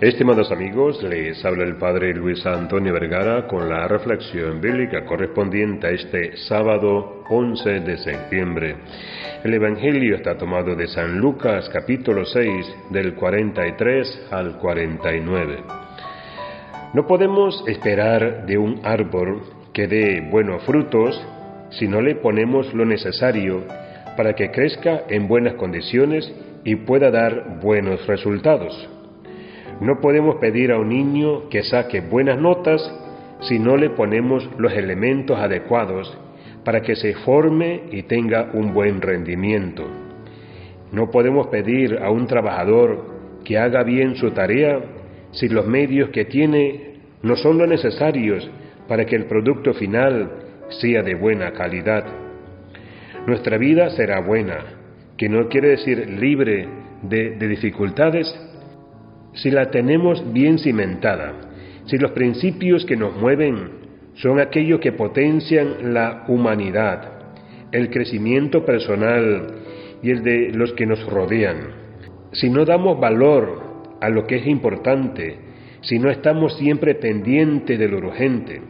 Estimados 0.00 0.50
amigos, 0.50 1.02
les 1.02 1.44
habla 1.44 1.64
el 1.64 1.76
Padre 1.76 2.14
Luis 2.14 2.46
Antonio 2.46 2.94
Vergara 2.94 3.46
con 3.46 3.68
la 3.68 3.86
reflexión 3.86 4.58
bíblica 4.58 5.04
correspondiente 5.04 5.88
a 5.88 5.90
este 5.90 6.38
sábado 6.38 7.22
11 7.28 7.80
de 7.80 7.98
septiembre. 7.98 8.76
El 9.44 9.52
Evangelio 9.52 10.16
está 10.16 10.38
tomado 10.38 10.74
de 10.74 10.86
San 10.86 11.18
Lucas 11.18 11.68
capítulo 11.68 12.24
6 12.24 12.76
del 12.88 13.14
43 13.14 14.28
al 14.30 14.56
49. 14.56 15.58
No 16.94 17.06
podemos 17.06 17.62
esperar 17.66 18.46
de 18.46 18.56
un 18.56 18.80
árbol 18.82 19.42
que 19.74 19.86
dé 19.86 20.26
buenos 20.30 20.62
frutos 20.64 21.22
si 21.72 21.86
no 21.86 22.00
le 22.00 22.14
ponemos 22.14 22.72
lo 22.72 22.86
necesario 22.86 23.64
para 24.16 24.32
que 24.32 24.50
crezca 24.50 25.02
en 25.10 25.28
buenas 25.28 25.56
condiciones 25.56 26.32
y 26.64 26.76
pueda 26.76 27.10
dar 27.10 27.60
buenos 27.60 28.06
resultados. 28.06 28.88
No 29.80 30.00
podemos 30.00 30.36
pedir 30.36 30.72
a 30.72 30.78
un 30.78 30.90
niño 30.90 31.48
que 31.48 31.62
saque 31.62 32.00
buenas 32.00 32.38
notas 32.38 32.82
si 33.40 33.58
no 33.58 33.78
le 33.78 33.90
ponemos 33.90 34.48
los 34.58 34.72
elementos 34.74 35.38
adecuados 35.38 36.16
para 36.64 36.82
que 36.82 36.94
se 36.96 37.14
forme 37.14 37.84
y 37.90 38.02
tenga 38.02 38.50
un 38.52 38.74
buen 38.74 39.00
rendimiento. 39.00 39.86
No 40.92 41.10
podemos 41.10 41.46
pedir 41.46 41.98
a 42.02 42.10
un 42.10 42.26
trabajador 42.26 43.20
que 43.44 43.56
haga 43.56 43.82
bien 43.82 44.16
su 44.16 44.32
tarea 44.32 44.80
si 45.32 45.48
los 45.48 45.66
medios 45.66 46.10
que 46.10 46.26
tiene 46.26 46.96
no 47.22 47.36
son 47.36 47.56
lo 47.56 47.66
necesarios 47.66 48.50
para 48.86 49.06
que 49.06 49.16
el 49.16 49.24
producto 49.24 49.72
final 49.72 50.30
sea 50.68 51.02
de 51.02 51.14
buena 51.14 51.52
calidad. 51.52 52.04
Nuestra 53.26 53.56
vida 53.56 53.88
será 53.90 54.20
buena, 54.20 54.58
que 55.16 55.28
no 55.28 55.48
quiere 55.48 55.68
decir 55.68 56.08
libre 56.18 56.68
de, 57.02 57.36
de 57.36 57.48
dificultades, 57.48 58.26
si 59.34 59.50
la 59.50 59.70
tenemos 59.70 60.32
bien 60.32 60.58
cimentada, 60.58 61.34
si 61.86 61.98
los 61.98 62.12
principios 62.12 62.84
que 62.84 62.96
nos 62.96 63.16
mueven 63.16 63.80
son 64.14 64.40
aquellos 64.40 64.80
que 64.80 64.92
potencian 64.92 65.94
la 65.94 66.24
humanidad, 66.28 67.20
el 67.72 67.90
crecimiento 67.90 68.64
personal 68.64 69.46
y 70.02 70.10
el 70.10 70.22
de 70.22 70.52
los 70.52 70.72
que 70.72 70.86
nos 70.86 71.04
rodean, 71.06 71.58
si 72.32 72.48
no 72.48 72.64
damos 72.64 73.00
valor 73.00 73.96
a 74.00 74.08
lo 74.08 74.26
que 74.26 74.36
es 74.36 74.46
importante, 74.46 75.38
si 75.82 75.98
no 75.98 76.10
estamos 76.10 76.56
siempre 76.58 76.94
pendientes 76.94 77.78
de 77.78 77.88
lo 77.88 77.98
urgente, 77.98 78.60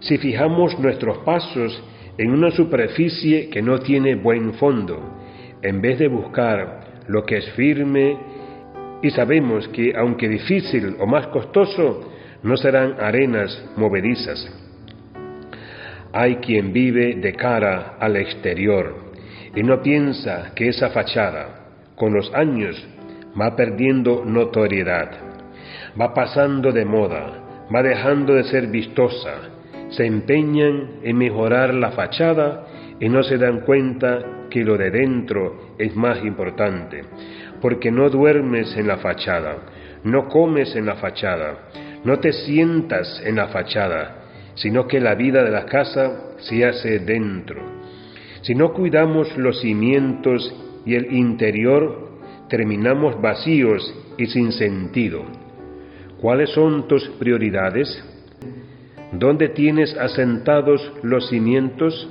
si 0.00 0.18
fijamos 0.18 0.78
nuestros 0.78 1.18
pasos 1.18 1.82
en 2.18 2.30
una 2.30 2.50
superficie 2.50 3.48
que 3.48 3.62
no 3.62 3.80
tiene 3.80 4.14
buen 4.14 4.54
fondo, 4.54 5.18
en 5.62 5.80
vez 5.80 5.98
de 5.98 6.08
buscar 6.08 7.04
lo 7.06 7.24
que 7.24 7.38
es 7.38 7.50
firme 7.52 8.16
y 9.02 9.10
sabemos 9.10 9.68
que, 9.68 9.94
aunque 9.96 10.28
difícil 10.28 10.96
o 10.98 11.06
más 11.06 11.28
costoso, 11.28 12.10
no 12.42 12.56
serán 12.56 12.96
arenas 13.00 13.64
movedizas. 13.76 14.48
Hay 16.12 16.36
quien 16.36 16.72
vive 16.72 17.14
de 17.14 17.32
cara 17.34 17.96
al 18.00 18.16
exterior 18.16 19.12
y 19.54 19.62
no 19.62 19.82
piensa 19.82 20.52
que 20.54 20.68
esa 20.68 20.90
fachada, 20.90 21.68
con 21.96 22.12
los 22.12 22.32
años, 22.34 22.76
va 23.40 23.54
perdiendo 23.54 24.24
notoriedad, 24.24 25.10
va 26.00 26.12
pasando 26.12 26.72
de 26.72 26.84
moda, 26.84 27.66
va 27.74 27.82
dejando 27.82 28.34
de 28.34 28.44
ser 28.44 28.66
vistosa, 28.66 29.50
se 29.90 30.06
empeñan 30.06 31.00
en 31.02 31.16
mejorar 31.16 31.74
la 31.74 31.92
fachada 31.92 32.66
y 32.98 33.08
no 33.08 33.22
se 33.22 33.38
dan 33.38 33.60
cuenta 33.60 34.46
que 34.50 34.64
lo 34.64 34.76
de 34.76 34.90
dentro 34.90 35.74
es 35.78 35.94
más 35.94 36.24
importante 36.24 37.04
porque 37.60 37.90
no 37.90 38.08
duermes 38.10 38.76
en 38.76 38.86
la 38.86 38.98
fachada, 38.98 39.58
no 40.04 40.28
comes 40.28 40.74
en 40.76 40.86
la 40.86 40.96
fachada, 40.96 41.70
no 42.04 42.18
te 42.18 42.32
sientas 42.32 43.22
en 43.24 43.36
la 43.36 43.48
fachada, 43.48 44.16
sino 44.54 44.86
que 44.86 45.00
la 45.00 45.14
vida 45.14 45.44
de 45.44 45.50
la 45.50 45.66
casa 45.66 46.34
se 46.38 46.64
hace 46.64 46.98
dentro. 47.00 47.62
Si 48.42 48.54
no 48.54 48.72
cuidamos 48.72 49.36
los 49.36 49.60
cimientos 49.60 50.54
y 50.86 50.94
el 50.94 51.12
interior, 51.12 52.10
terminamos 52.48 53.20
vacíos 53.20 53.94
y 54.16 54.26
sin 54.26 54.52
sentido. 54.52 55.24
¿Cuáles 56.20 56.50
son 56.50 56.88
tus 56.88 57.08
prioridades? 57.18 58.04
¿Dónde 59.12 59.48
tienes 59.48 59.96
asentados 59.96 60.92
los 61.02 61.28
cimientos? 61.28 62.08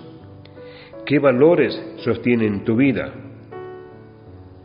¿Qué 1.06 1.20
valores 1.20 1.80
sostienen 1.98 2.64
tu 2.64 2.76
vida? 2.76 3.14